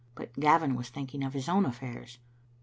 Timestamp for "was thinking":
0.73-1.23